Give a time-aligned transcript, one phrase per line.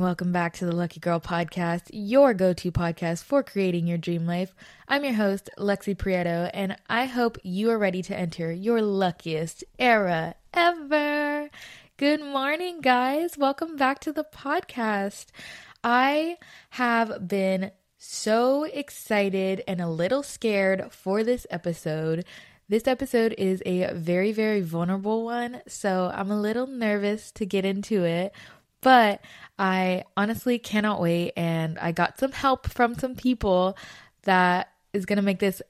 [0.00, 4.26] welcome back to the Lucky Girl Podcast, your go to podcast for creating your dream
[4.26, 4.54] life.
[4.88, 9.62] I'm your host, Lexi Prieto, and I hope you are ready to enter your luckiest
[9.78, 11.50] era ever.
[11.98, 13.36] Good morning, guys.
[13.36, 15.26] Welcome back to the podcast.
[15.84, 16.38] I
[16.70, 22.24] have been so excited and a little scared for this episode.
[22.70, 27.64] This episode is a very, very vulnerable one, so I'm a little nervous to get
[27.64, 28.32] into it,
[28.80, 29.20] but
[29.58, 31.32] I honestly cannot wait.
[31.36, 33.76] And I got some help from some people
[34.22, 35.62] that is going to make this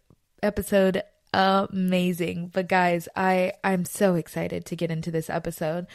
[0.43, 2.51] episode amazing.
[2.53, 5.87] But guys, I I'm so excited to get into this episode.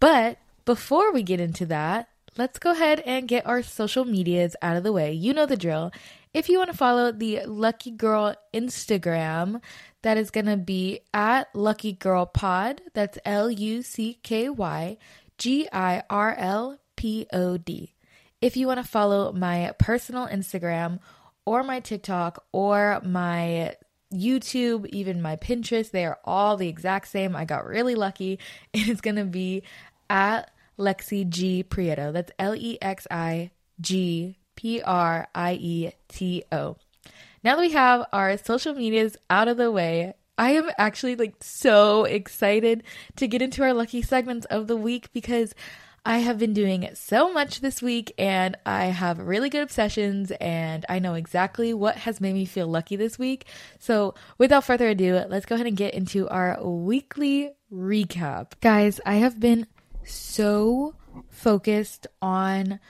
[0.00, 4.76] But before we get into that, let's go ahead and get our social medias out
[4.76, 5.12] of the way.
[5.12, 5.92] You know the drill.
[6.32, 9.60] If you want to follow the Lucky Girl Instagram,
[10.02, 12.82] that is going to be at Lucky Girl Pod.
[12.92, 14.98] That's L U C K Y
[15.44, 17.92] G I R L P O D.
[18.40, 21.00] If you want to follow my personal Instagram
[21.44, 23.76] or my TikTok or my
[24.10, 27.36] YouTube, even my Pinterest, they are all the exact same.
[27.36, 28.38] I got really lucky.
[28.72, 29.64] It is going to be
[30.08, 32.10] at Lexi G Prieto.
[32.10, 33.50] That's L E X I
[33.82, 36.78] G P R I E T O.
[37.42, 41.34] Now that we have our social medias out of the way, I am actually like
[41.40, 42.82] so excited
[43.16, 45.54] to get into our lucky segments of the week because
[46.06, 50.84] I have been doing so much this week and I have really good obsessions and
[50.88, 53.46] I know exactly what has made me feel lucky this week.
[53.78, 58.52] So, without further ado, let's go ahead and get into our weekly recap.
[58.60, 59.66] Guys, I have been
[60.04, 60.94] so
[61.30, 62.80] focused on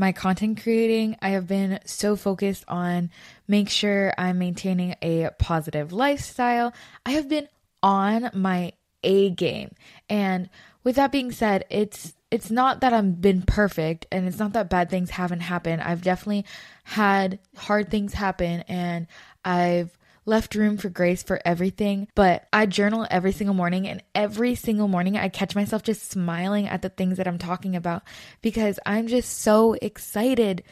[0.00, 1.14] my content creating.
[1.20, 3.10] I have been so focused on
[3.46, 6.72] make sure I'm maintaining a positive lifestyle.
[7.04, 7.48] I have been
[7.82, 8.72] on my
[9.04, 9.72] A game.
[10.08, 10.48] And
[10.82, 14.70] with that being said, it's it's not that I've been perfect and it's not that
[14.70, 15.82] bad things haven't happened.
[15.82, 16.46] I've definitely
[16.84, 19.06] had hard things happen and
[19.44, 19.96] I've
[20.26, 22.08] left room for grace for everything.
[22.14, 26.66] But I journal every single morning, and every single morning I catch myself just smiling
[26.68, 28.02] at the things that I'm talking about
[28.42, 30.62] because I'm just so excited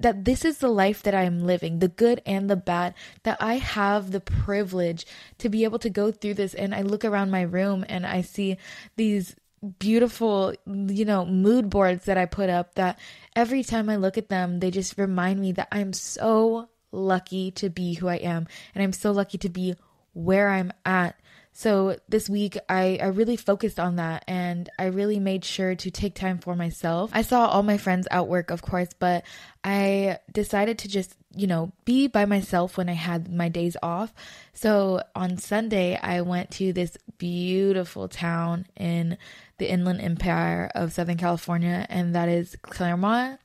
[0.00, 2.94] that this is the life that I'm living, the good and the bad,
[3.24, 5.06] that I have the privilege
[5.38, 6.54] to be able to go through this.
[6.54, 8.58] And I look around my room and I see
[8.96, 9.34] these
[9.80, 12.98] beautiful, you know, mood boards that I put up that
[13.34, 17.68] every time I look at them, they just remind me that I'm so lucky to
[17.68, 19.74] be who I am and I'm so lucky to be
[20.14, 21.18] where I'm at.
[21.52, 25.90] So this week I, I really focused on that and I really made sure to
[25.90, 27.10] take time for myself.
[27.12, 29.24] I saw all my friends at work, of course, but
[29.64, 34.14] I decided to just, you know, be by myself when I had my days off.
[34.54, 39.18] So on Sunday, I went to this beautiful town in
[39.58, 43.40] the Inland Empire of Southern California, and that is Claremont.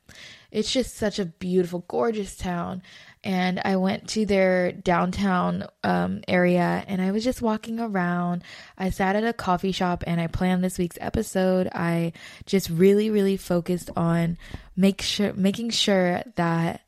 [0.52, 2.84] It's just such a beautiful, gorgeous town
[3.24, 8.44] and I went to their downtown um, area and I was just walking around.
[8.78, 11.70] I sat at a coffee shop and I planned this week's episode.
[11.74, 12.14] I
[12.46, 14.38] just really, really focused on
[14.76, 16.82] make sure making sure that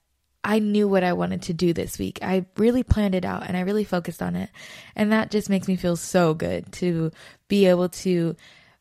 [0.44, 2.20] I knew what I wanted to do this week.
[2.22, 4.50] I really planned it out and I really focused on it.
[4.96, 7.12] And that just makes me feel so good to
[7.48, 8.36] be able to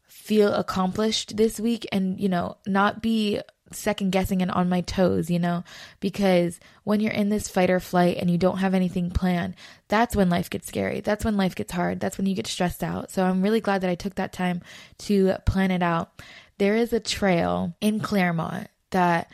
[0.06, 3.41] feel accomplished this week and, you know, not be
[3.72, 5.64] second guessing and on my toes, you know,
[6.00, 9.54] because when you're in this fight or flight and you don't have anything planned,
[9.88, 11.00] that's when life gets scary.
[11.00, 12.00] That's when life gets hard.
[12.00, 13.10] That's when you get stressed out.
[13.10, 14.62] So I'm really glad that I took that time
[14.98, 16.22] to plan it out.
[16.58, 19.30] There is a trail in Claremont that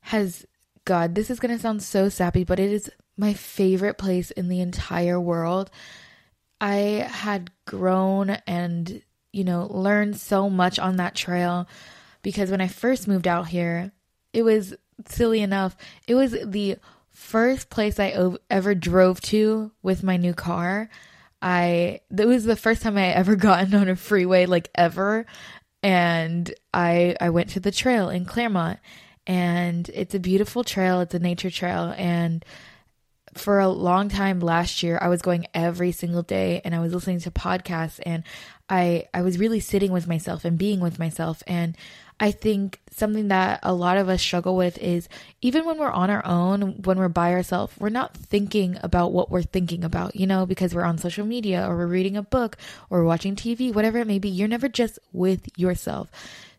[0.00, 0.46] has,
[0.84, 4.48] God, this is going to sound so sappy, but it is my favorite place in
[4.48, 5.70] the entire world.
[6.60, 11.68] I had grown and, you know, learned so much on that trail
[12.26, 13.92] because when I first moved out here,
[14.32, 14.74] it was
[15.06, 15.76] silly enough.
[16.08, 16.74] It was the
[17.12, 20.90] first place I ever drove to with my new car.
[21.40, 25.24] I it was the first time I ever gotten on a freeway like ever
[25.84, 28.80] and I I went to the trail in Claremont
[29.24, 32.44] and it's a beautiful trail, it's a nature trail and
[33.34, 36.92] for a long time last year I was going every single day and I was
[36.92, 38.24] listening to podcasts and
[38.68, 41.76] I I was really sitting with myself and being with myself and
[42.18, 45.08] I think something that a lot of us struggle with is
[45.42, 49.30] even when we're on our own, when we're by ourselves, we're not thinking about what
[49.30, 52.56] we're thinking about, you know, because we're on social media or we're reading a book
[52.88, 54.30] or watching TV, whatever it may be.
[54.30, 56.10] You're never just with yourself.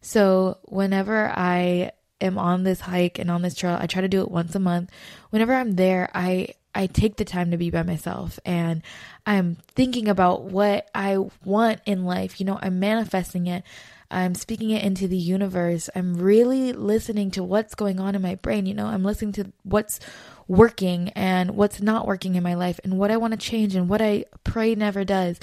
[0.01, 4.21] So whenever I am on this hike and on this trail, I try to do
[4.21, 4.92] it once a month.
[5.31, 8.83] Whenever I'm there, I I take the time to be by myself and
[9.25, 12.39] I'm thinking about what I want in life.
[12.39, 13.63] You know, I'm manifesting it.
[14.09, 15.89] I'm speaking it into the universe.
[15.95, 18.65] I'm really listening to what's going on in my brain.
[18.65, 20.00] You know, I'm listening to what's
[20.48, 23.89] working and what's not working in my life and what I want to change and
[23.89, 25.39] what I pray never does.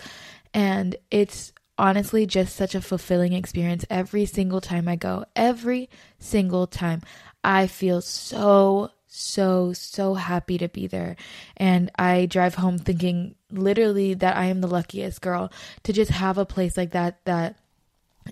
[0.54, 5.24] And it's honestly just such a fulfilling experience every single time I go.
[5.36, 7.02] Every single time.
[7.42, 11.16] I feel so, so, so happy to be there.
[11.58, 15.52] And I drive home thinking literally that I am the luckiest girl
[15.82, 17.56] to just have a place like that that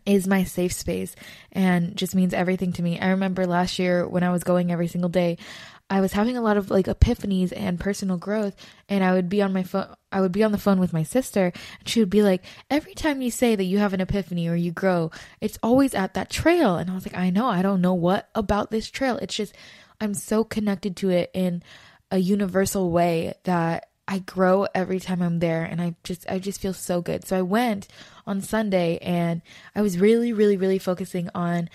[0.07, 1.15] is my safe space
[1.53, 2.99] and just means everything to me.
[2.99, 5.39] I remember last year when I was going every single day,
[5.93, 8.57] I was having a lot of like epiphanies and personal growth
[8.89, 11.03] and I would be on my phone I would be on the phone with my
[11.03, 14.49] sister and she would be like every time you say that you have an epiphany
[14.49, 15.11] or you grow
[15.43, 18.31] it's always at that trail and I was like I know I don't know what
[18.35, 19.55] about this trail it's just
[20.01, 21.63] I'm so connected to it in
[22.11, 26.61] a universal way that I grow every time I'm there and I just I just
[26.61, 27.27] feel so good.
[27.27, 27.89] So I went
[28.27, 29.41] on Sunday and
[29.75, 31.71] I was really really really focusing on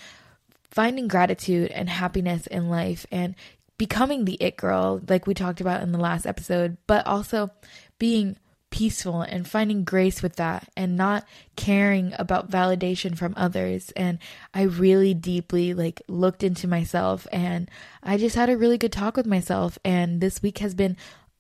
[0.70, 3.34] finding gratitude and happiness in life and
[3.80, 7.50] becoming the it girl, like we talked about in the last episode, but also
[7.98, 8.38] being
[8.70, 11.26] peaceful and finding grace with that and not
[11.56, 14.20] caring about validation from others and
[14.54, 17.72] I really deeply like looked into myself and
[18.04, 20.98] I just had a really good talk with myself and this week has been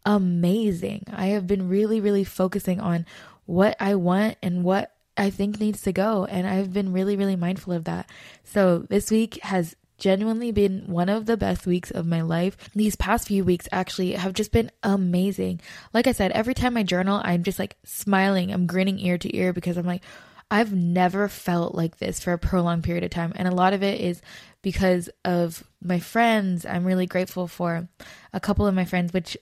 [0.07, 1.03] amazing.
[1.11, 3.05] I have been really really focusing on
[3.45, 7.35] what I want and what I think needs to go and I've been really really
[7.35, 8.09] mindful of that.
[8.45, 12.55] So this week has genuinely been one of the best weeks of my life.
[12.73, 15.59] These past few weeks actually have just been amazing.
[15.93, 19.35] Like I said, every time I journal, I'm just like smiling, I'm grinning ear to
[19.35, 20.03] ear because I'm like,
[20.49, 23.33] I've never felt like this for a prolonged period of time.
[23.35, 24.21] And a lot of it is
[24.61, 26.65] because of my friends.
[26.65, 27.89] I'm really grateful for
[28.31, 29.35] a couple of my friends, which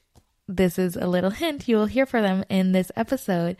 [0.47, 3.57] this is a little hint you will hear from them in this episode.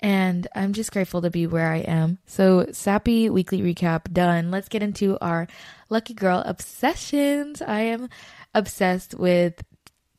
[0.00, 2.18] And I'm just grateful to be where I am.
[2.26, 4.50] So, sappy weekly recap done.
[4.50, 5.46] Let's get into our
[5.88, 7.62] lucky girl obsessions.
[7.62, 8.08] I am
[8.54, 9.62] obsessed with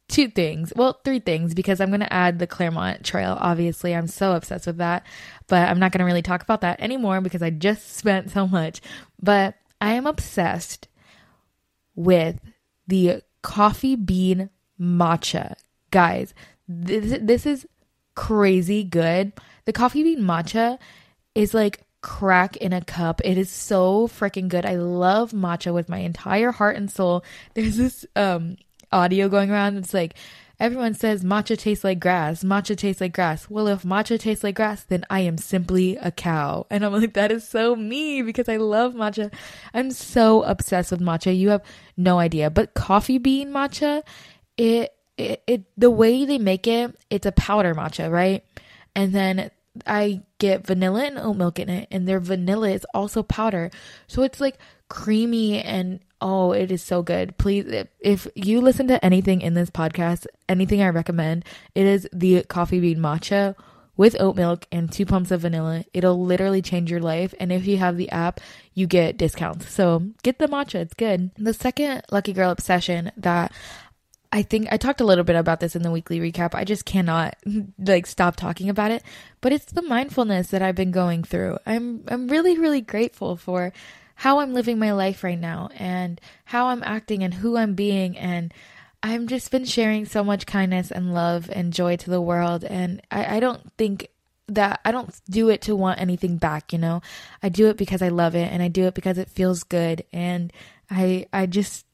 [0.07, 0.71] two things.
[0.75, 3.37] Well, three things because I'm going to add the Claremont Trail.
[3.39, 5.05] Obviously, I'm so obsessed with that,
[5.47, 8.47] but I'm not going to really talk about that anymore because I just spent so
[8.47, 8.81] much.
[9.21, 10.87] But I am obsessed
[11.95, 12.39] with
[12.87, 15.55] the coffee bean matcha.
[15.95, 16.33] Guys,
[16.67, 17.65] this, this is
[18.15, 19.31] crazy good.
[19.63, 20.77] The coffee bean matcha
[21.35, 23.21] is like crack in a cup.
[23.23, 24.65] It is so freaking good.
[24.65, 27.23] I love matcha with my entire heart and soul.
[27.53, 28.57] There's this um
[28.91, 29.77] audio going around.
[29.77, 30.15] It's like
[30.59, 32.43] everyone says matcha tastes like grass.
[32.43, 33.49] Matcha tastes like grass.
[33.49, 36.67] Well, if matcha tastes like grass, then I am simply a cow.
[36.69, 39.33] And I'm like, that is so me because I love matcha.
[39.73, 41.33] I'm so obsessed with matcha.
[41.33, 41.63] You have
[41.95, 42.49] no idea.
[42.49, 44.03] But coffee bean matcha,
[44.57, 48.43] it it, it the way they make it, it's a powder matcha, right?
[48.95, 49.51] And then
[49.85, 53.71] I get vanilla and oat milk in it, and their vanilla is also powder.
[54.07, 54.57] So it's like
[54.87, 57.37] creamy and oh, it is so good.
[57.37, 61.45] Please, if you listen to anything in this podcast, anything I recommend,
[61.75, 63.55] it is the coffee bean matcha
[63.97, 65.85] with oat milk and two pumps of vanilla.
[65.93, 67.33] It'll literally change your life.
[67.39, 68.39] And if you have the app,
[68.73, 69.71] you get discounts.
[69.71, 71.31] So get the matcha, it's good.
[71.37, 73.51] The second Lucky Girl obsession that
[74.35, 76.53] I think I talked a little bit about this in the weekly recap.
[76.53, 77.37] I just cannot
[77.79, 79.01] like stop talking about it,
[79.39, 81.57] but it's the mindfulness that I've been going through.
[81.65, 83.71] I'm I'm really really grateful for
[84.15, 88.17] how I'm living my life right now and how I'm acting and who I'm being
[88.17, 88.53] and
[89.01, 93.01] I've just been sharing so much kindness and love and joy to the world and
[93.09, 94.09] I, I don't think
[94.47, 97.01] that I don't do it to want anything back, you know.
[97.41, 100.03] I do it because I love it and I do it because it feels good
[100.11, 100.51] and
[100.89, 101.84] I I just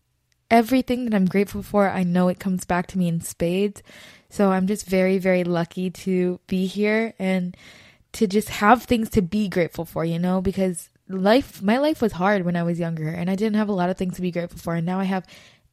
[0.52, 3.82] everything that I'm grateful for, I know it comes back to me in spades.
[4.30, 7.58] So I'm just very, very lucky to be here and
[8.14, 12.12] to just have things to be grateful for, you know, because life, my life was
[12.12, 14.32] hard when I was younger and I didn't have a lot of things to be
[14.32, 14.76] grateful for.
[14.76, 15.26] And now I have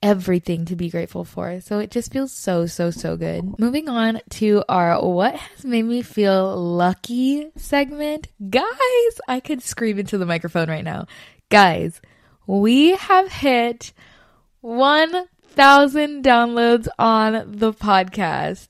[0.03, 1.61] everything to be grateful for.
[1.61, 3.59] So it just feels so, so, so good.
[3.59, 8.29] Moving on to our What Has Made Me Feel Lucky segment.
[8.49, 11.07] Guys, I could scream into the microphone right now.
[11.49, 12.01] Guys,
[12.47, 13.93] we have hit
[14.61, 18.69] 1,000 downloads on the podcast.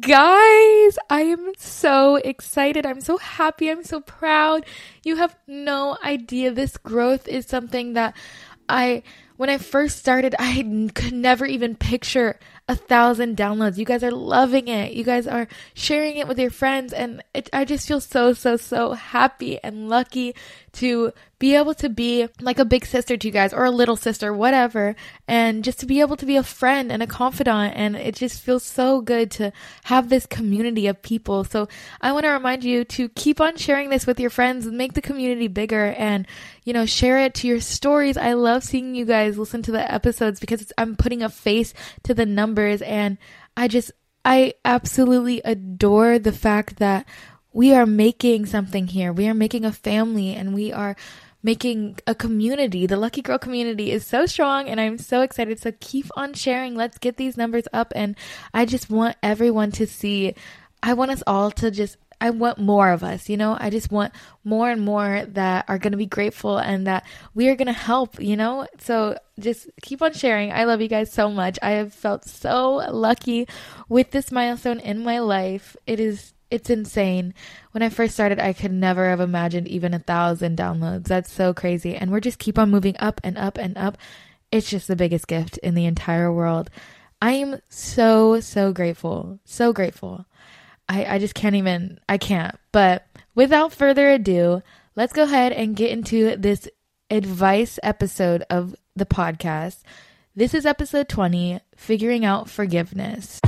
[0.00, 2.86] Guys, I am so excited.
[2.86, 3.70] I'm so happy.
[3.70, 4.64] I'm so proud.
[5.04, 6.52] You have no idea.
[6.52, 8.16] This growth is something that
[8.68, 9.02] I,
[9.36, 12.38] when I first started, I could never even picture
[12.68, 13.78] a thousand downloads.
[13.78, 14.92] You guys are loving it.
[14.92, 16.92] You guys are sharing it with your friends.
[16.92, 20.34] And it, I just feel so, so, so happy and lucky
[20.72, 23.96] to be able to be like a big sister to you guys or a little
[23.96, 24.96] sister, whatever,
[25.28, 27.74] and just to be able to be a friend and a confidant.
[27.76, 29.52] And it just feels so good to
[29.84, 31.44] have this community of people.
[31.44, 31.68] So
[32.00, 34.94] I want to remind you to keep on sharing this with your friends and make
[34.94, 36.26] the community bigger and,
[36.64, 38.16] you know, share it to your stories.
[38.16, 42.14] I love seeing you guys listen to the episodes because I'm putting a face to
[42.14, 43.18] the numbers and
[43.56, 43.92] I just,
[44.24, 47.06] I absolutely adore the fact that
[47.52, 49.12] we are making something here.
[49.12, 50.96] We are making a family and we are
[51.42, 52.86] making a community.
[52.86, 55.60] The Lucky Girl community is so strong and I'm so excited.
[55.60, 56.74] So keep on sharing.
[56.74, 57.92] Let's get these numbers up.
[57.94, 58.16] And
[58.52, 60.34] I just want everyone to see,
[60.82, 63.56] I want us all to just I want more of us, you know?
[63.58, 64.12] I just want
[64.44, 67.04] more and more that are going to be grateful and that
[67.34, 68.66] we are going to help, you know?
[68.78, 70.52] So just keep on sharing.
[70.52, 71.58] I love you guys so much.
[71.62, 73.46] I have felt so lucky
[73.88, 75.76] with this milestone in my life.
[75.86, 77.34] It is it's insane.
[77.72, 81.04] When I first started, I could never have imagined even a thousand downloads.
[81.04, 81.96] That's so crazy.
[81.96, 83.98] And we're just keep on moving up and up and up.
[84.52, 86.70] It's just the biggest gift in the entire world.
[87.20, 89.40] I am so, so grateful.
[89.44, 90.26] So grateful.
[90.88, 92.56] I, I just can't even, I can't.
[92.72, 94.62] But without further ado,
[94.94, 96.68] let's go ahead and get into this
[97.10, 99.82] advice episode of the podcast.
[100.34, 103.40] This is episode 20 Figuring Out Forgiveness.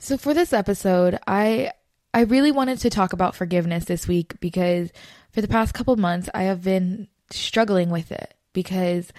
[0.00, 1.72] So for this episode, I
[2.14, 4.90] I really wanted to talk about forgiveness this week because
[5.30, 9.12] for the past couple months I have been struggling with it because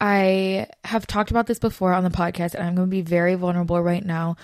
[0.00, 3.34] I have talked about this before on the podcast and I'm going to be very
[3.34, 4.36] vulnerable right now.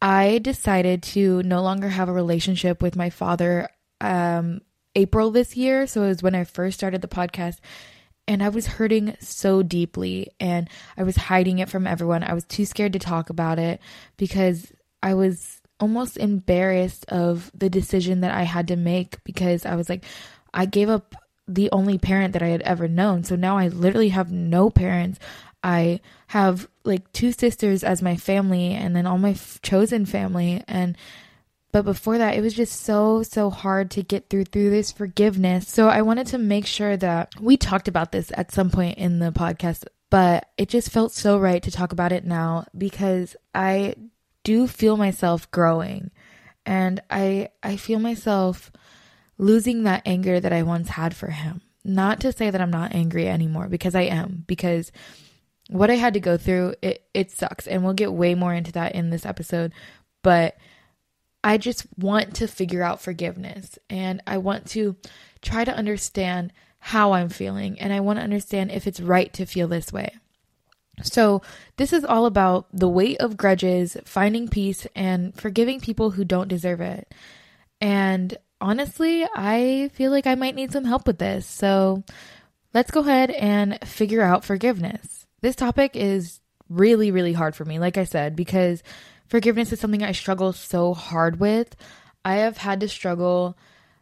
[0.00, 3.68] I decided to no longer have a relationship with my father
[4.00, 4.60] um
[4.96, 7.58] April this year, so it was when I first started the podcast
[8.26, 12.22] and I was hurting so deeply and I was hiding it from everyone.
[12.22, 13.80] I was too scared to talk about it
[14.16, 19.74] because I was almost embarrassed of the decision that I had to make because I
[19.74, 20.04] was like,
[20.54, 21.14] I gave up
[21.46, 23.24] the only parent that I had ever known.
[23.24, 25.18] So now I literally have no parents.
[25.62, 30.62] I have like two sisters as my family and then all my f- chosen family
[30.68, 30.96] and
[31.72, 35.68] but before that it was just so so hard to get through through this forgiveness.
[35.68, 39.18] So I wanted to make sure that we talked about this at some point in
[39.18, 43.94] the podcast, but it just felt so right to talk about it now because I
[44.44, 46.10] do feel myself growing
[46.66, 48.70] and I I feel myself
[49.38, 51.60] losing that anger that I once had for him.
[51.84, 54.90] Not to say that I'm not angry anymore because I am because
[55.68, 58.72] what I had to go through it it sucks and we'll get way more into
[58.72, 59.72] that in this episode,
[60.22, 60.56] but
[61.42, 64.96] I just want to figure out forgiveness and I want to
[65.42, 69.44] try to understand how I'm feeling and I want to understand if it's right to
[69.44, 70.14] feel this way.
[71.02, 71.42] So,
[71.76, 76.46] this is all about the weight of grudges, finding peace, and forgiving people who don't
[76.46, 77.12] deserve it.
[77.80, 81.46] And honestly, I feel like I might need some help with this.
[81.46, 82.02] So,
[82.72, 85.26] let's go ahead and figure out forgiveness.
[85.42, 88.82] This topic is really, really hard for me, like I said, because
[89.28, 91.76] forgiveness is something I struggle so hard with.
[92.24, 93.56] I have had to struggle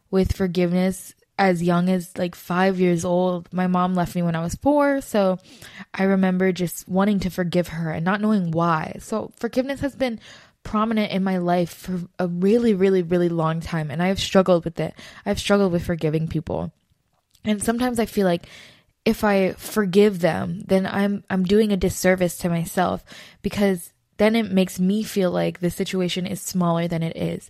[0.09, 3.51] with forgiveness as young as like five years old.
[3.51, 5.01] My mom left me when I was four.
[5.01, 5.39] So
[5.93, 8.97] I remember just wanting to forgive her and not knowing why.
[8.99, 10.19] So forgiveness has been
[10.63, 13.91] prominent in my life for a really, really, really long time.
[13.91, 14.93] And I have struggled with it.
[15.25, 16.71] I've struggled with forgiving people.
[17.45, 18.47] And sometimes I feel like
[19.05, 23.03] if I forgive them, then I'm I'm doing a disservice to myself
[23.41, 27.49] because then it makes me feel like the situation is smaller than it is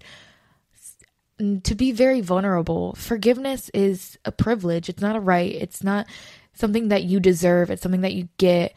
[1.63, 2.93] to be very vulnerable.
[2.93, 4.89] Forgiveness is a privilege.
[4.89, 5.51] It's not a right.
[5.51, 6.07] It's not
[6.53, 7.69] something that you deserve.
[7.69, 8.73] It's something that you get.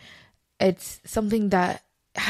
[0.59, 1.83] It's something that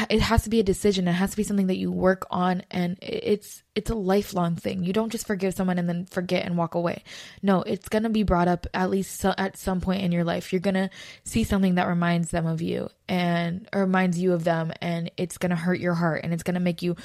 [0.09, 1.07] it has to be a decision.
[1.07, 4.83] It has to be something that you work on and it's it's a lifelong thing.
[4.83, 7.03] You don't just forgive someone and then forget and walk away.
[7.41, 10.23] No, it's going to be brought up at least so, at some point in your
[10.23, 10.51] life.
[10.51, 10.89] You're going to
[11.23, 15.37] see something that reminds them of you and or reminds you of them and it's
[15.37, 16.95] going to hurt your heart and it's going to make you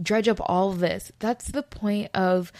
[0.00, 1.12] dredge up all this.
[1.18, 2.52] That's the point of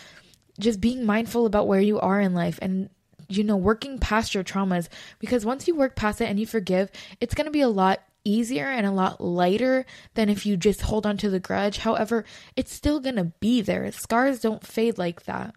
[0.58, 2.88] just being mindful about where you are in life and
[3.28, 6.90] you know working past your traumas because once you work past it and you forgive,
[7.20, 10.82] it's going to be a lot easier and a lot lighter than if you just
[10.82, 11.78] hold on to the grudge.
[11.78, 12.24] However,
[12.56, 13.90] it's still to be there.
[13.92, 15.54] Scars don't fade like that.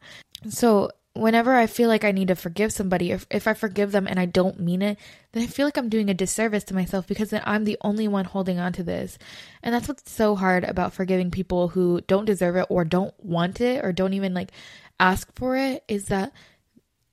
[0.49, 4.07] So, whenever I feel like I need to forgive somebody, if, if I forgive them
[4.07, 4.97] and I don't mean it,
[5.31, 8.07] then I feel like I'm doing a disservice to myself because then I'm the only
[8.07, 9.17] one holding on to this.
[9.63, 13.59] And that's what's so hard about forgiving people who don't deserve it or don't want
[13.59, 14.51] it or don't even like
[14.99, 16.31] ask for it is that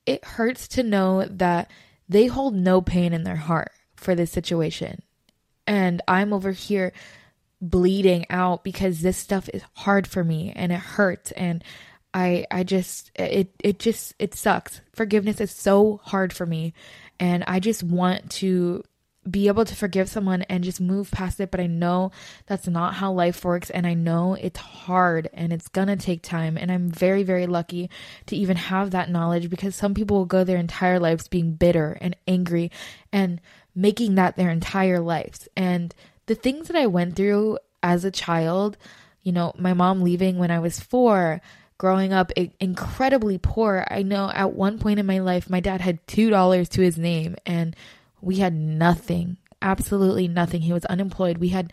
[0.05, 1.69] it hurts to know that
[2.07, 5.01] they hold no pain in their heart for this situation.
[5.67, 6.93] And I'm over here
[7.61, 11.63] bleeding out because this stuff is hard for me and it hurts and
[12.13, 14.81] I I just it it just it sucks.
[14.93, 16.73] Forgiveness is so hard for me
[17.19, 18.83] and I just want to
[19.29, 21.51] be able to forgive someone and just move past it.
[21.51, 22.11] But I know
[22.45, 23.69] that's not how life works.
[23.69, 26.57] And I know it's hard and it's going to take time.
[26.57, 27.89] And I'm very, very lucky
[28.27, 31.97] to even have that knowledge because some people will go their entire lives being bitter
[31.99, 32.71] and angry
[33.11, 33.41] and
[33.77, 35.47] making that their entire lives.
[35.55, 35.93] And
[36.25, 38.75] the things that I went through as a child,
[39.21, 41.41] you know, my mom leaving when I was four,
[41.77, 43.85] growing up incredibly poor.
[43.87, 47.35] I know at one point in my life, my dad had $2 to his name
[47.45, 47.75] and
[48.19, 50.61] we had nothing, absolutely nothing.
[50.61, 51.37] He was unemployed.
[51.37, 51.71] We had,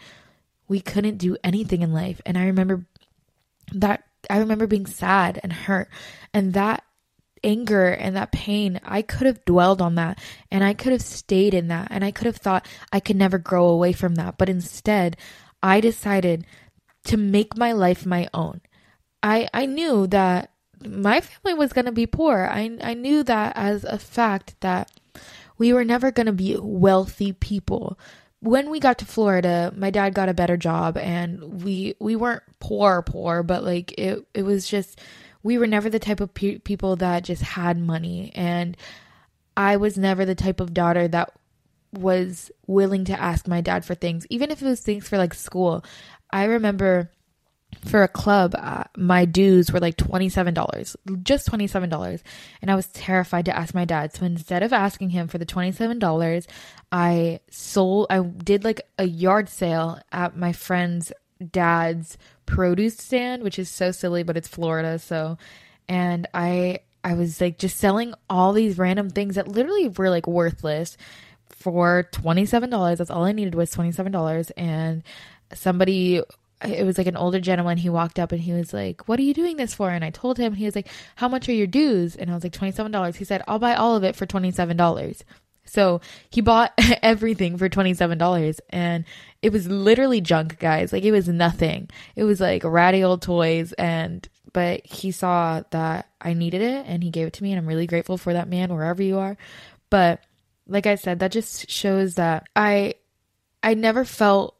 [0.68, 2.20] we couldn't do anything in life.
[2.26, 2.84] And I remember
[3.72, 5.88] that, I remember being sad and hurt.
[6.34, 6.84] And that
[7.44, 10.18] anger and that pain, I could have dwelled on that
[10.50, 11.88] and I could have stayed in that.
[11.90, 14.38] And I could have thought I could never grow away from that.
[14.38, 15.16] But instead,
[15.62, 16.46] I decided
[17.04, 18.60] to make my life my own.
[19.22, 20.50] I, I knew that
[20.84, 22.48] my family was going to be poor.
[22.50, 24.90] I, I knew that as a fact that
[25.56, 27.98] we were never going to be wealthy people.
[28.40, 32.42] When we got to Florida, my dad got a better job and we we weren't
[32.60, 35.00] poor poor, but like it it was just
[35.44, 38.76] we were never the type of pe- people that just had money and
[39.56, 41.32] I was never the type of daughter that
[41.92, 45.32] was willing to ask my dad for things, even if it was things for like
[45.32, 45.84] school.
[46.30, 47.10] I remember
[47.84, 52.22] for a club, uh, my dues were like $27, just $27.
[52.62, 54.12] And I was terrified to ask my dad.
[54.12, 56.46] So instead of asking him for the $27,
[56.90, 61.12] I sold, I did like a yard sale at my friend's
[61.50, 64.98] dad's produce stand, which is so silly, but it's Florida.
[64.98, 65.38] So,
[65.88, 70.26] and I, I was like just selling all these random things that literally were like
[70.26, 70.96] worthless
[71.48, 72.96] for $27.
[72.96, 74.50] That's all I needed was $27.
[74.56, 75.02] And
[75.52, 76.22] somebody
[76.62, 77.78] it was like an older gentleman.
[77.78, 79.90] He walked up and he was like, What are you doing this for?
[79.90, 82.16] And I told him, he was like, How much are your dues?
[82.16, 83.16] And I was like, $27.
[83.16, 85.22] He said, I'll buy all of it for $27.
[85.64, 89.04] So he bought everything for $27 and
[89.42, 90.92] it was literally junk, guys.
[90.92, 91.90] Like it was nothing.
[92.16, 97.02] It was like ratty old toys and but he saw that I needed it and
[97.02, 99.36] he gave it to me and I'm really grateful for that man wherever you are.
[99.90, 100.20] But
[100.66, 102.94] like I said, that just shows that I
[103.62, 104.56] I never felt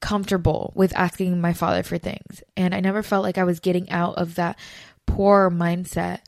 [0.00, 2.42] comfortable with asking my father for things.
[2.56, 4.58] And I never felt like I was getting out of that
[5.06, 6.20] poor mindset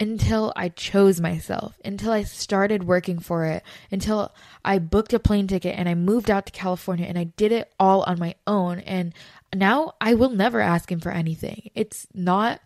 [0.00, 4.32] until I chose myself, until I started working for it, until
[4.64, 7.72] I booked a plane ticket and I moved out to California and I did it
[7.80, 8.80] all on my own.
[8.80, 9.12] And
[9.54, 11.70] now I will never ask him for anything.
[11.74, 12.60] It's not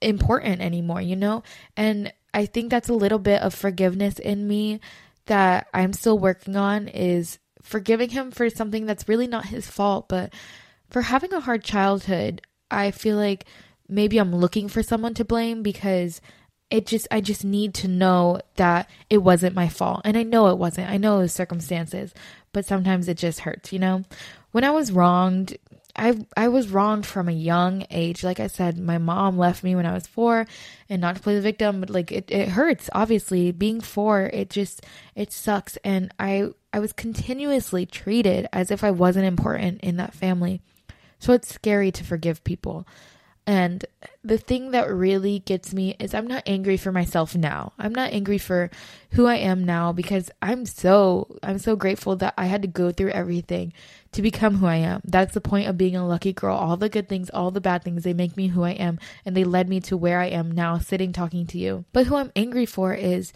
[0.00, 1.42] important anymore, you know?
[1.76, 4.80] And I think that's a little bit of forgiveness in me
[5.26, 10.08] that I'm still working on is forgiving him for something that's really not his fault,
[10.08, 10.32] but
[10.88, 13.44] for having a hard childhood, I feel like
[13.88, 16.20] maybe I'm looking for someone to blame because
[16.70, 20.02] it just I just need to know that it wasn't my fault.
[20.04, 20.88] And I know it wasn't.
[20.90, 22.14] I know it was circumstances,
[22.52, 24.04] but sometimes it just hurts, you know?
[24.52, 25.56] When I was wronged,
[25.96, 28.22] I I was wronged from a young age.
[28.22, 30.46] Like I said, my mom left me when I was four,
[30.88, 32.88] and not to play the victim, but like it, it hurts.
[32.92, 35.76] Obviously, being four, it just it sucks.
[35.84, 40.60] And I I was continuously treated as if I wasn't important in that family.
[41.18, 42.86] So it's scary to forgive people.
[43.46, 43.84] And
[44.22, 47.72] the thing that really gets me is I'm not angry for myself now.
[47.78, 48.70] I'm not angry for
[49.12, 52.92] who I am now because I'm so I'm so grateful that I had to go
[52.92, 53.72] through everything
[54.12, 55.00] to become who I am.
[55.04, 56.56] That's the point of being a lucky girl.
[56.56, 59.36] All the good things, all the bad things, they make me who I am and
[59.36, 61.84] they led me to where I am now sitting talking to you.
[61.92, 63.32] But who I'm angry for is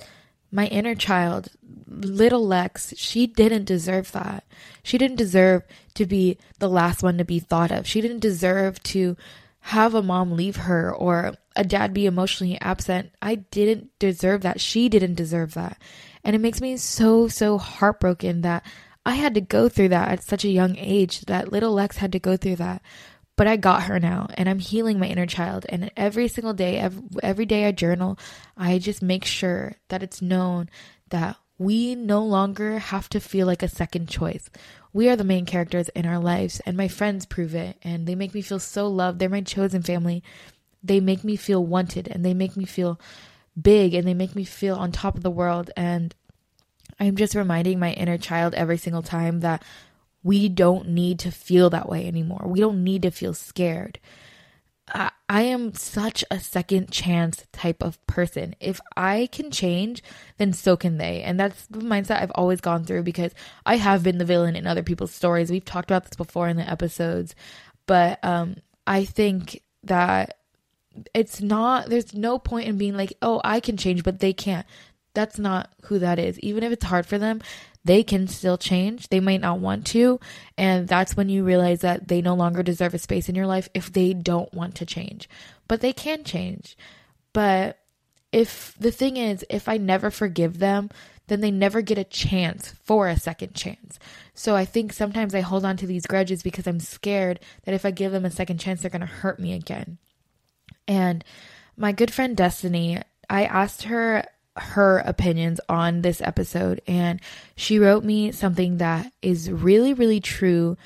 [0.53, 1.49] my inner child,
[1.89, 4.45] little Lex, she didn't deserve that.
[4.85, 5.65] She didn't deserve
[5.95, 7.89] to be the last one to be thought of.
[7.89, 9.17] She didn't deserve to
[9.65, 13.11] have a mom leave her or a dad be emotionally absent.
[13.23, 14.61] I didn't deserve that.
[14.61, 15.81] She didn't deserve that.
[16.23, 18.63] And it makes me so, so heartbroken that
[19.07, 22.13] I had to go through that at such a young age, that little Lex had
[22.13, 22.83] to go through that.
[23.37, 25.65] But I got her now and I'm healing my inner child.
[25.71, 28.19] And every single day, every, every day I journal,
[28.59, 30.69] I just make sure that it's known
[31.09, 34.51] that we no longer have to feel like a second choice.
[34.95, 37.77] We are the main characters in our lives, and my friends prove it.
[37.83, 39.19] And they make me feel so loved.
[39.19, 40.23] They're my chosen family.
[40.85, 43.01] They make me feel wanted and they make me feel
[43.61, 45.71] big and they make me feel on top of the world.
[45.77, 46.15] And
[47.01, 49.65] I'm just reminding my inner child every single time that
[50.23, 52.45] we don't need to feel that way anymore.
[52.47, 53.99] We don't need to feel scared.
[54.95, 58.55] I, am such a second chance type of person.
[58.61, 60.03] If I can change,
[60.39, 61.23] then so can they.
[61.23, 63.33] And that's the mindset I've always gone through because
[63.67, 65.51] I have been the villain in other people's stories.
[65.51, 67.35] We've talked about this before in the episodes.
[67.87, 70.39] But um, I think that
[71.13, 74.67] it's not, there's no point in being like, oh, I can change, but they can't.
[75.13, 76.39] That's not who that is.
[76.41, 77.41] Even if it's hard for them,
[77.85, 79.09] they can still change.
[79.09, 80.19] They might not want to.
[80.57, 83.69] And that's when you realize that they no longer deserve a space in your life
[83.75, 85.29] if they don't want to change.
[85.69, 86.77] But they can change.
[87.33, 87.79] But
[88.33, 90.91] if the thing is, if I never forgive them,
[91.27, 93.99] then they never get a chance for a second chance.
[94.35, 97.85] So I think sometimes I hold on to these grudges because I'm scared that if
[97.85, 99.99] I give them a second chance, they're going to hurt me again.
[100.87, 101.25] And
[101.77, 104.25] my good friend Destiny, I asked her
[104.57, 107.21] her opinions on this episode and
[107.57, 110.77] she wrote me something that is really really true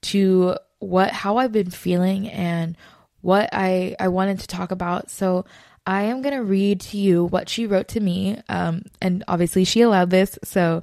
[0.00, 2.76] to what how I've been feeling and
[3.20, 5.10] what I I wanted to talk about.
[5.10, 5.44] So
[5.86, 9.64] I am going to read to you what she wrote to me um and obviously
[9.64, 10.38] she allowed this.
[10.44, 10.82] So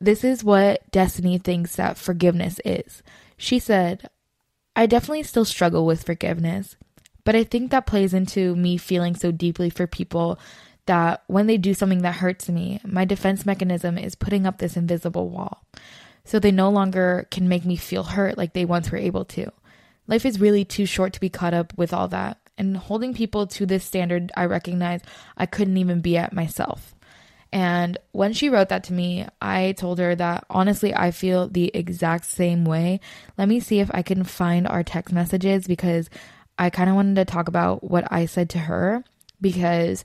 [0.00, 3.02] this is what Destiny thinks that forgiveness is.
[3.36, 4.08] She said,
[4.76, 6.76] "I definitely still struggle with forgiveness,
[7.24, 10.38] but I think that plays into me feeling so deeply for people
[10.88, 14.76] that when they do something that hurts me, my defense mechanism is putting up this
[14.76, 15.62] invisible wall.
[16.24, 19.50] So they no longer can make me feel hurt like they once were able to.
[20.06, 22.38] Life is really too short to be caught up with all that.
[22.56, 25.00] And holding people to this standard, I recognize
[25.36, 26.94] I couldn't even be at myself.
[27.52, 31.70] And when she wrote that to me, I told her that honestly, I feel the
[31.74, 33.00] exact same way.
[33.38, 36.10] Let me see if I can find our text messages because
[36.58, 39.04] I kind of wanted to talk about what I said to her
[39.40, 40.04] because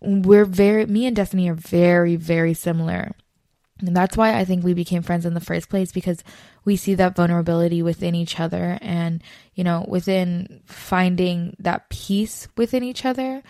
[0.00, 3.12] we're very, me and Destiny are very, very similar.
[3.80, 6.24] And that's why I think we became friends in the first place because
[6.64, 9.22] we see that vulnerability within each other and,
[9.54, 13.42] you know, within finding that peace within each other.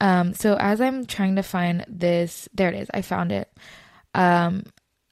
[0.00, 3.50] Um, so as I'm trying to find this, there it is, I found it.
[4.14, 4.64] Um,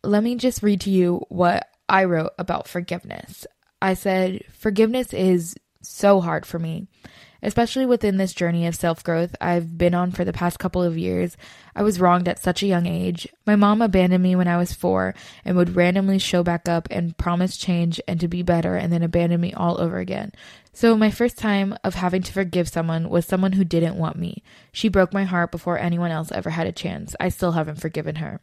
[0.04, 3.46] let me just read to you what I wrote about forgiveness.
[3.80, 6.88] I said, Forgiveness is so hard for me
[7.42, 10.96] especially within this journey of self growth I've been on for the past couple of
[10.96, 11.36] years.
[11.74, 13.26] I was wronged at such a young age.
[13.46, 17.16] My mom abandoned me when I was four and would randomly show back up and
[17.16, 20.32] promise change and to be better and then abandon me all over again.
[20.72, 24.42] So, my first time of having to forgive someone was someone who didn't want me.
[24.72, 27.14] She broke my heart before anyone else ever had a chance.
[27.20, 28.40] I still haven't forgiven her.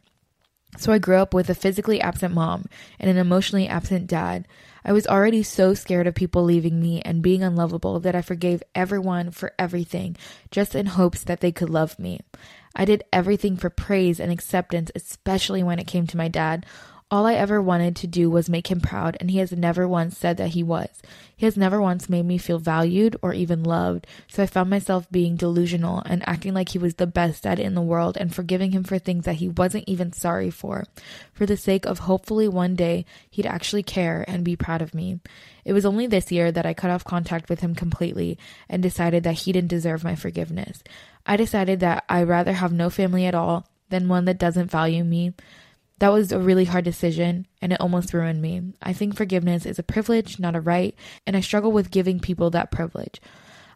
[0.78, 2.66] So I grew up with a physically absent mom
[2.98, 4.46] and an emotionally absent dad.
[4.84, 8.62] I was already so scared of people leaving me and being unlovable that I forgave
[8.74, 10.16] everyone for everything
[10.50, 12.20] just in hopes that they could love me.
[12.74, 16.64] I did everything for praise and acceptance, especially when it came to my dad,
[17.10, 20.16] all I ever wanted to do was make him proud, and he has never once
[20.16, 20.88] said that he was.
[21.36, 25.10] He has never once made me feel valued or even loved, so I found myself
[25.10, 28.70] being delusional and acting like he was the best dad in the world and forgiving
[28.70, 30.84] him for things that he wasn't even sorry for,
[31.32, 35.18] for the sake of hopefully one day he'd actually care and be proud of me.
[35.64, 39.24] It was only this year that I cut off contact with him completely and decided
[39.24, 40.82] that he didn't deserve my forgiveness.
[41.26, 45.02] I decided that I'd rather have no family at all than one that doesn't value
[45.02, 45.34] me.
[46.00, 48.72] That was a really hard decision and it almost ruined me.
[48.82, 50.94] I think forgiveness is a privilege, not a right,
[51.26, 53.20] and I struggle with giving people that privilege.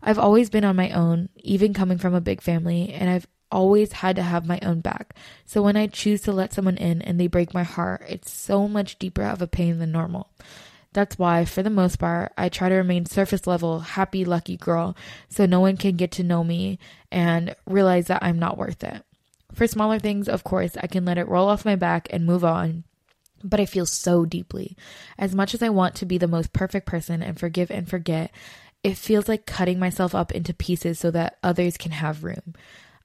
[0.03, 3.93] I've always been on my own, even coming from a big family, and I've always
[3.93, 5.15] had to have my own back.
[5.47, 8.69] So when I choose to let someone in and they break my heart, it's so
[8.69, 10.31] much deeper of a pain than normal.
[10.95, 14.97] That's why, for the most part, I try to remain surface level, happy, lucky girl
[15.29, 16.79] so no one can get to know me
[17.11, 19.05] and realize that I'm not worth it.
[19.55, 22.45] For smaller things, of course, I can let it roll off my back and move
[22.45, 22.85] on.
[23.43, 24.77] But I feel so deeply.
[25.19, 28.33] As much as I want to be the most perfect person and forgive and forget,
[28.83, 32.55] it feels like cutting myself up into pieces so that others can have room.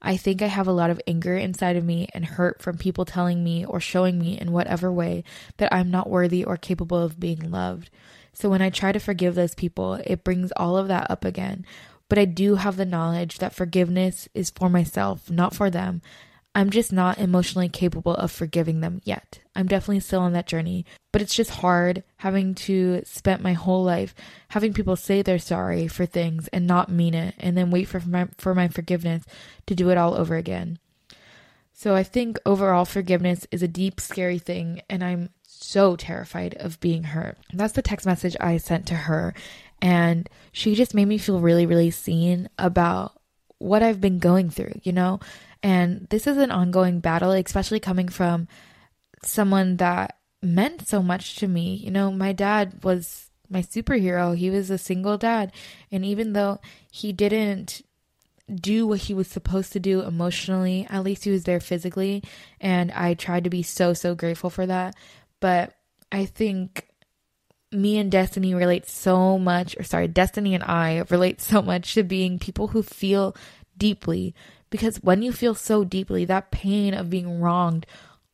[0.02, 3.04] I think I have a lot of anger inside of me and hurt from people
[3.04, 5.24] telling me or showing me in whatever way
[5.58, 7.90] that I'm not worthy or capable of being loved.
[8.32, 11.66] So when I try to forgive those people, it brings all of that up again.
[12.08, 16.00] But I do have the knowledge that forgiveness is for myself, not for them,
[16.54, 19.40] I'm just not emotionally capable of forgiving them yet.
[19.54, 23.84] I'm definitely still on that journey, but it's just hard having to spend my whole
[23.84, 24.14] life
[24.48, 28.00] having people say they're sorry for things and not mean it and then wait for
[28.00, 29.24] my, for my forgiveness
[29.66, 30.78] to do it all over again.
[31.72, 36.80] So I think overall forgiveness is a deep scary thing and I'm so terrified of
[36.80, 37.38] being hurt.
[37.52, 39.34] That's the text message I sent to her
[39.80, 43.20] and she just made me feel really really seen about
[43.58, 45.20] what I've been going through, you know?
[45.62, 48.48] And this is an ongoing battle, especially coming from
[49.22, 51.74] someone that meant so much to me.
[51.74, 54.36] You know, my dad was my superhero.
[54.36, 55.52] He was a single dad.
[55.90, 57.82] And even though he didn't
[58.52, 62.22] do what he was supposed to do emotionally, at least he was there physically.
[62.60, 64.94] And I tried to be so, so grateful for that.
[65.40, 65.74] But
[66.10, 66.88] I think
[67.72, 72.02] me and Destiny relate so much, or sorry, Destiny and I relate so much to
[72.02, 73.36] being people who feel
[73.76, 74.34] deeply.
[74.70, 77.86] Because when you feel so deeply, that pain of being wronged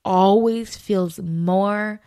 [0.04, 2.00] always feels more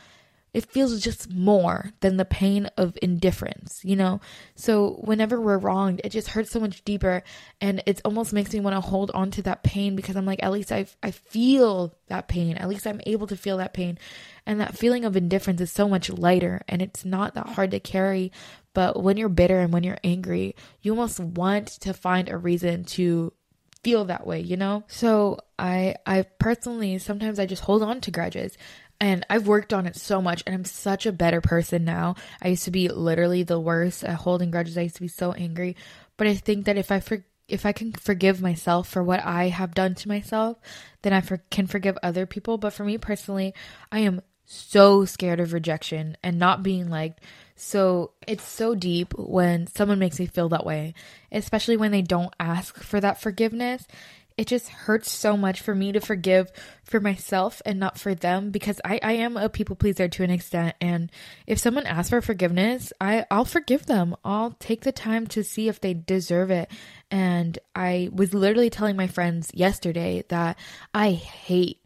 [0.54, 4.20] it feels just more than the pain of indifference, you know?
[4.56, 7.24] So whenever we're wronged, it just hurts so much deeper
[7.62, 10.42] and it almost makes me want to hold on to that pain because I'm like,
[10.42, 12.58] at least I, I feel that pain.
[12.58, 14.00] At least I'm able to feel that pain.
[14.46, 17.80] And that feeling of indifference is so much lighter and it's not that hard to
[17.80, 18.32] carry.
[18.74, 22.86] But when you're bitter and when you're angry, you almost want to find a reason
[22.86, 23.34] to
[23.84, 24.84] feel that way, you know?
[24.88, 28.58] So I I personally sometimes I just hold on to grudges.
[29.02, 32.15] And I've worked on it so much and I'm such a better person now.
[32.42, 34.78] I used to be literally the worst at holding grudges.
[34.78, 35.78] I used to be so angry.
[36.18, 39.48] But I think that if I for, if I can forgive myself for what I
[39.48, 40.58] have done to myself,
[41.02, 42.58] then I for, can forgive other people.
[42.58, 43.54] But for me personally,
[43.89, 47.22] I am so scared of rejection and not being liked.
[47.60, 50.93] So it's so deep when someone makes me feel that way,
[51.30, 53.86] especially when they don't ask for that forgiveness.
[54.38, 56.50] It just hurts so much for me to forgive
[56.86, 60.30] for myself and not for them because I, I am a people pleaser to an
[60.30, 60.78] extent.
[60.80, 61.12] And
[61.45, 64.15] if someone asks for forgiveness I, I'll forgive them.
[64.24, 66.72] I'll take the time to see if they deserve it.
[67.12, 70.58] And I was literally telling my friends yesterday that
[70.93, 71.82] I hate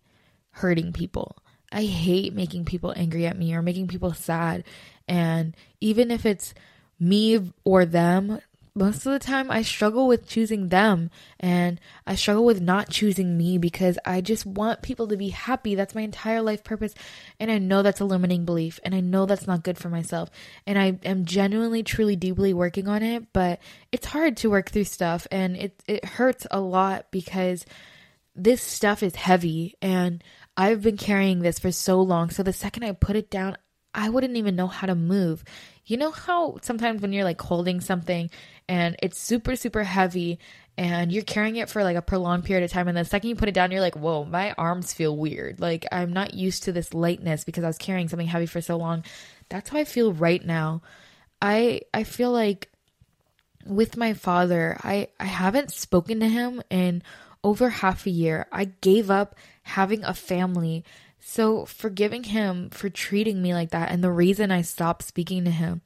[0.52, 1.43] hurting people
[1.74, 4.64] I hate making people angry at me or making people sad
[5.08, 6.54] and even if it's
[7.00, 8.40] me or them
[8.76, 13.38] most of the time I struggle with choosing them and I struggle with not choosing
[13.38, 15.76] me because I just want people to be happy.
[15.76, 16.96] That's my entire life purpose.
[17.40, 20.32] And I know that's a limiting belief and I know that's not good for myself.
[20.66, 23.60] And I am genuinely, truly, deeply working on it, but
[23.92, 27.66] it's hard to work through stuff and it, it hurts a lot because
[28.36, 30.24] this stuff is heavy and
[30.58, 32.30] I've been carrying this for so long.
[32.30, 33.58] So the second I put it down,
[33.94, 35.44] I wouldn't even know how to move.
[35.86, 38.30] You know how sometimes when you're like holding something
[38.68, 40.40] and it's super, super heavy
[40.78, 43.36] and you're carrying it for like a prolonged period of time, and the second you
[43.36, 45.60] put it down, you're like, whoa, my arms feel weird.
[45.60, 48.78] Like I'm not used to this lightness because I was carrying something heavy for so
[48.78, 49.04] long.
[49.50, 50.82] That's how I feel right now.
[51.42, 52.70] I I feel like
[53.66, 57.04] with my father, I, I haven't spoken to him in
[57.44, 58.48] over half a year.
[58.52, 60.84] I gave up having a family
[61.20, 65.52] so forgiving him for treating me like that and the reason I stopped speaking to
[65.52, 65.82] him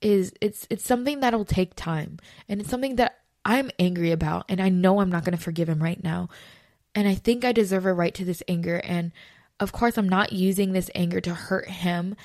[0.00, 4.60] is it's it's something that'll take time and it's something that I'm angry about and
[4.60, 6.28] I know I'm not going to forgive him right now.
[6.94, 9.12] And I think I deserve a right to this anger and
[9.60, 12.16] of course I'm not using this anger to hurt him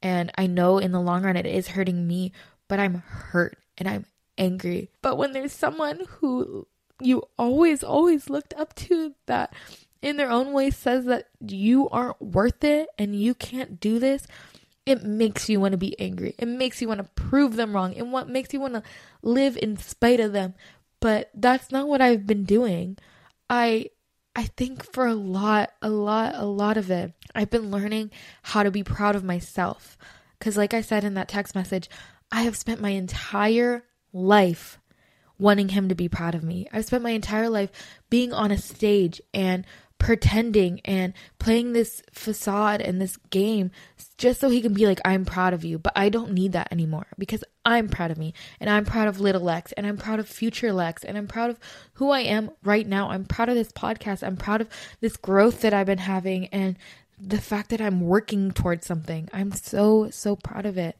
[0.00, 2.32] and I know in the long run it is hurting me,
[2.68, 4.06] but I'm hurt and I'm
[4.38, 4.90] angry.
[5.02, 6.66] But when there's someone who
[7.00, 9.52] you always always looked up to that
[10.02, 14.26] in their own way says that you aren't worth it and you can't do this,
[14.86, 16.34] it makes you want to be angry.
[16.38, 17.94] It makes you want to prove them wrong.
[17.94, 18.82] And what makes you want to
[19.22, 20.54] live in spite of them.
[21.00, 22.96] But that's not what I've been doing.
[23.48, 23.90] I
[24.34, 28.10] I think for a lot, a lot, a lot of it, I've been learning
[28.42, 29.98] how to be proud of myself.
[30.40, 31.90] Cuz like I said in that text message,
[32.32, 34.79] I have spent my entire life
[35.40, 36.68] wanting him to be proud of me.
[36.72, 37.70] I've spent my entire life
[38.10, 39.64] being on a stage and
[40.00, 43.70] pretending and playing this facade and this game
[44.16, 45.78] just so he can be like, I'm proud of you.
[45.78, 49.20] But I don't need that anymore because I'm proud of me and I'm proud of
[49.20, 51.60] little Lex and I'm proud of future Lex and I'm proud of
[51.94, 53.10] who I am right now.
[53.10, 54.26] I'm proud of this podcast.
[54.26, 54.68] I'm proud of
[55.00, 56.76] this growth that I've been having and
[57.18, 59.28] the fact that I'm working towards something.
[59.32, 60.96] I'm so, so proud of it.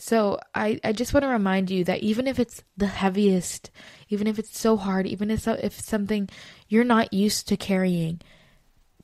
[0.00, 3.70] So I, I just want to remind you that even if it's the heaviest,
[4.08, 6.28] even if it's so hard, even if, if something
[6.68, 8.20] you're not used to carrying,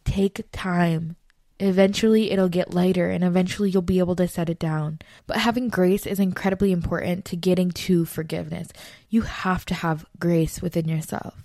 [0.04, 1.16] take time.
[1.60, 4.98] Eventually it'll get lighter and eventually you'll be able to set it down.
[5.26, 8.68] But having grace is incredibly important to getting to forgiveness.
[9.10, 11.44] You have to have grace within yourself.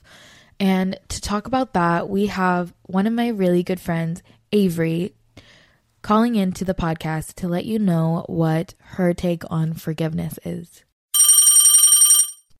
[0.61, 5.13] And to talk about that, we have one of my really good friends, Avery,
[6.01, 10.83] calling into the podcast to let you know what her take on forgiveness is.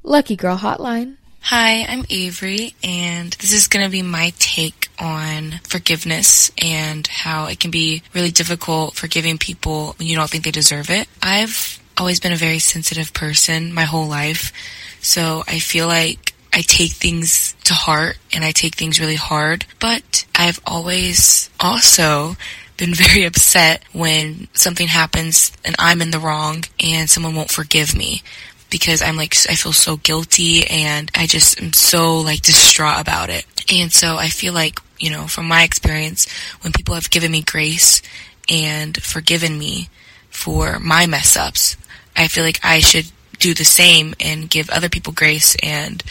[0.04, 1.18] Lucky Girl Hotline.
[1.42, 7.48] Hi, I'm Avery, and this is going to be my take on forgiveness and how
[7.48, 11.08] it can be really difficult forgiving people when you don't think they deserve it.
[11.22, 14.54] I've always been a very sensitive person my whole life,
[15.02, 19.66] so I feel like I take things to heart and I take things really hard,
[19.80, 22.36] but I've always also
[22.82, 27.96] been very upset when something happens and I'm in the wrong and someone won't forgive
[27.96, 28.24] me
[28.72, 33.30] because I'm like, I feel so guilty and I just am so like distraught about
[33.30, 33.46] it.
[33.72, 36.28] And so I feel like, you know, from my experience,
[36.62, 38.02] when people have given me grace
[38.50, 39.90] and forgiven me
[40.32, 41.78] for my mess ups,
[42.16, 46.02] I feel like I should do the same and give other people grace and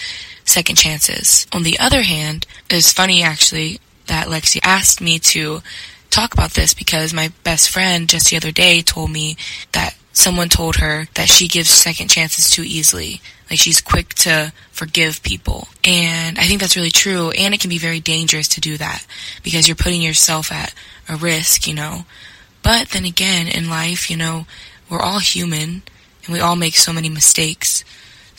[0.44, 1.48] second chances.
[1.52, 5.62] On the other hand, it's funny actually that Lexi asked me to
[6.10, 9.36] talk about this because my best friend just the other day told me
[9.72, 13.20] that someone told her that she gives second chances too easily.
[13.48, 15.68] Like she's quick to forgive people.
[15.84, 17.30] And I think that's really true.
[17.30, 19.04] And it can be very dangerous to do that
[19.42, 20.74] because you're putting yourself at
[21.08, 22.04] a risk, you know.
[22.62, 24.46] But then again, in life, you know,
[24.88, 25.82] we're all human
[26.24, 27.84] and we all make so many mistakes.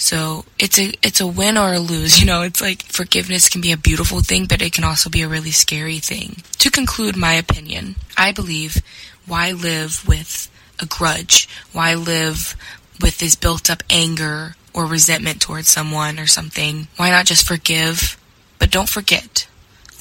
[0.01, 2.19] So it's a it's a win or a lose.
[2.21, 5.21] You know, it's like forgiveness can be a beautiful thing, but it can also be
[5.21, 6.37] a really scary thing.
[6.57, 8.81] To conclude my opinion, I believe
[9.27, 11.47] why live with a grudge?
[11.71, 12.55] Why live
[12.99, 16.87] with this built up anger or resentment towards someone or something?
[16.97, 18.17] Why not just forgive?
[18.57, 19.47] But don't forget.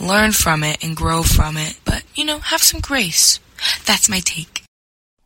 [0.01, 1.79] Learn from it and grow from it.
[1.85, 3.39] But, you know, have some grace.
[3.85, 4.65] That's my take.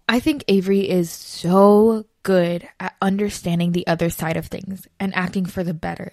[0.09, 5.47] I think Avery is so good at understanding the other side of things and acting
[5.47, 6.13] for the better.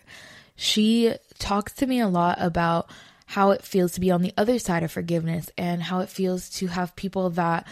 [0.56, 2.92] She talks to me a lot about
[3.26, 6.50] how it feels to be on the other side of forgiveness and how it feels
[6.50, 7.66] to have people that,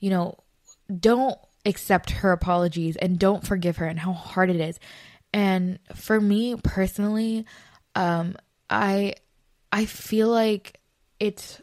[0.00, 0.38] you know,
[0.98, 4.80] don't accept her apologies and don't forgive her and how hard it is.
[5.32, 7.46] And for me personally,
[7.94, 8.36] um,
[8.68, 9.14] I
[9.70, 10.80] I feel like
[11.20, 11.60] it's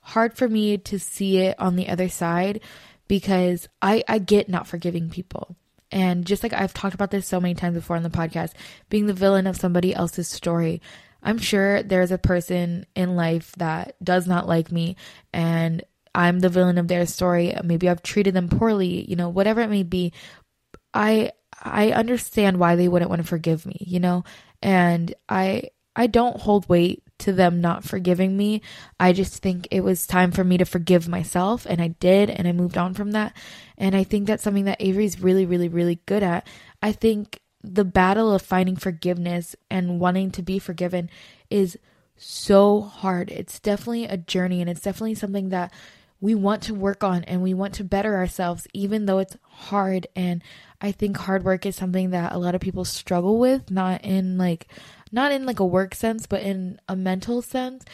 [0.00, 2.60] hard for me to see it on the other side
[3.08, 5.56] because I I get not forgiving people.
[5.90, 8.52] And just like I've talked about this so many times before on the podcast,
[8.88, 10.80] being the villain of somebody else's story,
[11.22, 14.96] I'm sure there's a person in life that does not like me
[15.32, 15.82] and
[16.14, 17.54] I'm the villain of their story.
[17.62, 20.12] Maybe I've treated them poorly, you know, whatever it may be.
[20.92, 24.24] I I understand why they wouldn't want to forgive me, you know?
[24.62, 28.62] And I I don't hold weight to them not forgiving me.
[28.98, 32.46] I just think it was time for me to forgive myself and I did and
[32.46, 33.36] I moved on from that.
[33.78, 36.46] And I think that's something that Avery's really really really good at.
[36.82, 41.10] I think the battle of finding forgiveness and wanting to be forgiven
[41.50, 41.78] is
[42.16, 43.30] so hard.
[43.30, 45.72] It's definitely a journey and it's definitely something that
[46.20, 50.06] we want to work on and we want to better ourselves, even though it's hard.
[50.14, 50.42] And
[50.80, 54.36] I think hard work is something that a lot of people struggle with, not in
[54.36, 54.68] like,
[55.12, 57.84] not in like a work sense, but in a mental sense.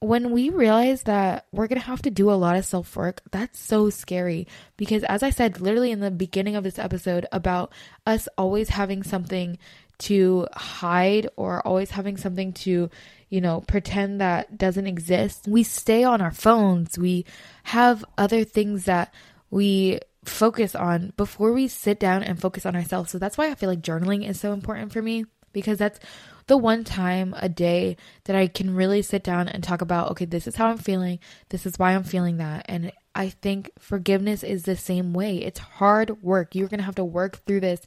[0.00, 3.22] When we realize that we're going to have to do a lot of self work,
[3.30, 4.46] that's so scary.
[4.76, 7.72] Because as I said literally in the beginning of this episode about
[8.06, 9.58] us always having something
[9.98, 12.90] to hide or always having something to
[13.28, 15.48] you know, pretend that doesn't exist.
[15.48, 16.98] We stay on our phones.
[16.98, 17.24] We
[17.64, 19.12] have other things that
[19.50, 23.10] we focus on before we sit down and focus on ourselves.
[23.10, 25.98] So that's why I feel like journaling is so important for me because that's
[26.46, 30.24] the one time a day that I can really sit down and talk about, okay,
[30.24, 31.18] this is how I'm feeling.
[31.48, 32.66] This is why I'm feeling that.
[32.68, 35.38] And I think forgiveness is the same way.
[35.38, 36.54] It's hard work.
[36.54, 37.80] You're going to have to work through this,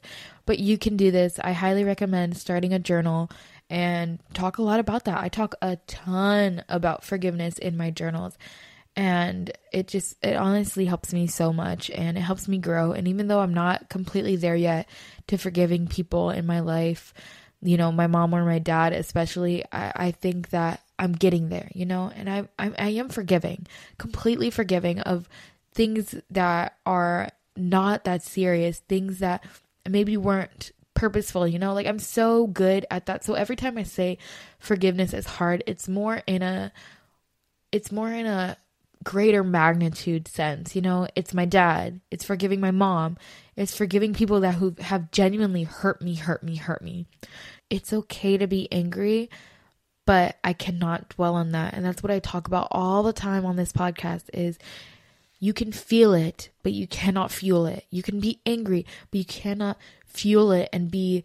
[0.44, 1.38] but you can do this.
[1.38, 3.30] I highly recommend starting a journal
[3.70, 5.18] and talk a lot about that.
[5.18, 8.36] I talk a ton about forgiveness in my journals.
[8.96, 12.90] And it just, it honestly helps me so much and it helps me grow.
[12.92, 14.88] And even though I'm not completely there yet
[15.28, 17.14] to forgiving people in my life,
[17.62, 21.70] you know, my mom or my dad, especially, I, I think that I'm getting there,
[21.74, 23.66] you know, and I, I, I am forgiving,
[23.98, 25.28] completely forgiving of
[25.74, 29.44] things that are not that serious, things that
[29.88, 31.72] maybe weren't purposeful, you know?
[31.72, 33.24] Like I'm so good at that.
[33.24, 34.18] So every time I say
[34.58, 36.72] forgiveness is hard, it's more in a
[37.72, 38.56] it's more in a
[39.04, 41.08] greater magnitude sense, you know?
[41.14, 43.16] It's my dad, it's forgiving my mom,
[43.60, 47.04] it's forgiving people that who have genuinely hurt me, hurt me, hurt me.
[47.68, 49.28] It's okay to be angry,
[50.06, 51.74] but I cannot dwell on that.
[51.74, 54.58] And that's what I talk about all the time on this podcast is
[55.40, 57.84] you can feel it, but you cannot fuel it.
[57.90, 61.22] You can be angry, but you cannot fuel it and be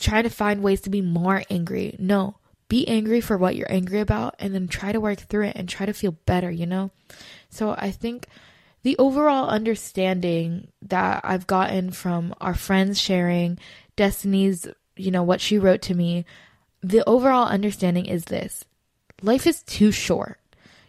[0.00, 1.94] trying to find ways to be more angry.
[1.98, 2.36] No,
[2.68, 5.68] be angry for what you're angry about and then try to work through it and
[5.68, 6.90] try to feel better, you know?
[7.50, 8.28] So I think
[8.86, 13.58] the overall understanding that I've gotten from our friends sharing
[13.96, 16.24] Destiny's, you know, what she wrote to me,
[16.84, 18.64] the overall understanding is this
[19.22, 20.38] life is too short.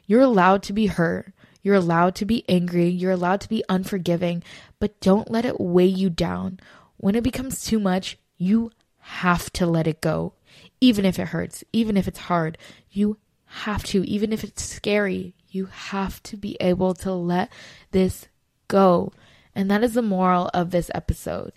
[0.05, 1.34] You're allowed to be hurt.
[1.63, 2.88] You're allowed to be angry.
[2.88, 4.43] You're allowed to be unforgiving,
[4.78, 6.59] but don't let it weigh you down
[6.97, 8.69] when it becomes too much, you
[8.99, 10.34] have to let it go.
[10.80, 12.59] Even if it hurts, even if it's hard,
[12.91, 13.17] you
[13.58, 17.51] have to, even if it's scary, you have to be able to let
[17.91, 18.28] this
[18.68, 19.12] go.
[19.55, 21.53] And that is the moral of this episode.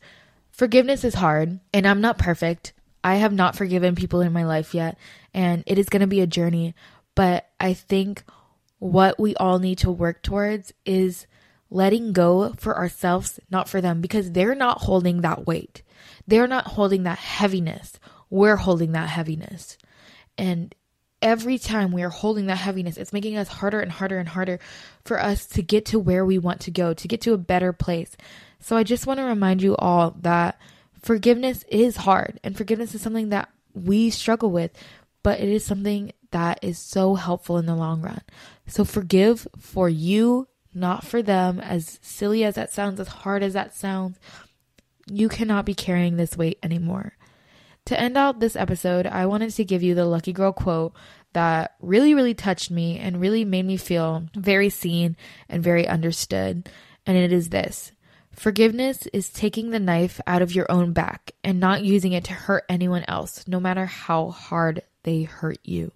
[0.51, 2.73] Forgiveness is hard, and I'm not perfect.
[3.03, 4.99] I have not forgiven people in my life yet,
[5.33, 6.75] and it is going to be a journey.
[7.15, 8.25] But I think
[8.79, 11.27] what we all need to work towards is
[11.71, 15.83] letting go for ourselves, not for them, because they're not holding that weight.
[16.27, 17.99] They're not holding that heaviness.
[18.29, 19.79] We're holding that heaviness.
[20.37, 20.75] And
[21.23, 24.59] every time we are holding that heaviness, it's making us harder and harder and harder
[25.05, 27.73] for us to get to where we want to go, to get to a better
[27.73, 28.17] place.
[28.61, 30.59] So I just want to remind you all that
[31.03, 34.73] forgiveness is hard and forgiveness is something that we struggle with,
[35.23, 38.21] but it is something that is so helpful in the long run.
[38.67, 41.61] So forgive for you, not for them.
[41.61, 44.19] As silly as that sounds, as hard as that sounds,
[45.07, 47.15] you cannot be carrying this weight anymore.
[47.91, 50.93] To end out this episode, I wanted to give you the Lucky Girl quote
[51.33, 55.17] that really, really touched me and really made me feel very seen
[55.49, 56.69] and very understood.
[57.05, 57.91] And it is this
[58.31, 62.33] Forgiveness is taking the knife out of your own back and not using it to
[62.33, 65.91] hurt anyone else, no matter how hard they hurt you.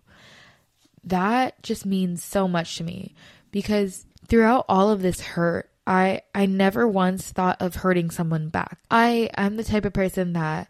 [1.04, 3.14] That just means so much to me
[3.52, 8.80] because throughout all of this hurt, I I never once thought of hurting someone back.
[8.90, 10.68] I I'm the type of person that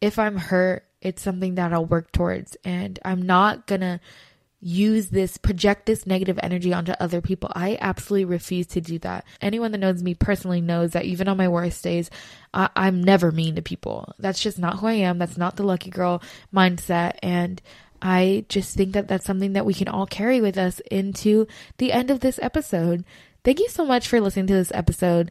[0.00, 4.00] if I'm hurt, it's something that I'll work towards and I'm not to
[4.58, 7.52] use this project this negative energy onto other people.
[7.54, 9.24] I absolutely refuse to do that.
[9.40, 12.10] Anyone that knows me personally knows that even on my worst days,
[12.52, 14.12] I, I'm never mean to people.
[14.18, 15.18] That's just not who I am.
[15.18, 16.22] That's not the lucky girl
[16.52, 17.60] mindset and
[18.02, 21.46] I just think that that's something that we can all carry with us into
[21.78, 23.04] the end of this episode.
[23.44, 25.30] Thank you so much for listening to this episode.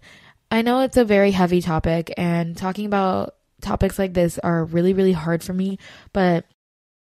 [0.50, 3.36] I know it's a very heavy topic, and talking about
[3.66, 5.80] topics like this are really, really hard for me,
[6.14, 6.46] but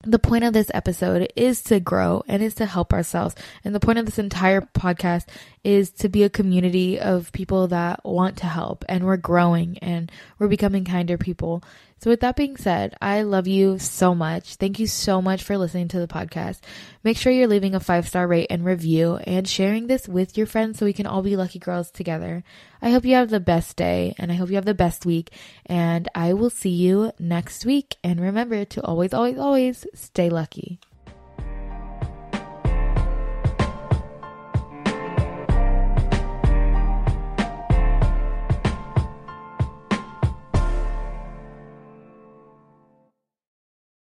[0.02, 3.34] the point of this episode is to grow and is to help ourselves.
[3.64, 5.26] And the point of this entire podcast
[5.64, 10.12] is to be a community of people that want to help and we're growing and
[10.38, 11.62] we're becoming kinder people.
[11.98, 14.56] So, with that being said, I love you so much.
[14.56, 16.60] Thank you so much for listening to the podcast.
[17.02, 20.46] Make sure you're leaving a five star rate and review and sharing this with your
[20.46, 22.44] friends so we can all be lucky girls together.
[22.82, 25.30] I hope you have the best day and I hope you have the best week.
[25.64, 27.96] And I will see you next week.
[28.04, 30.78] And remember to always, always, always stay lucky.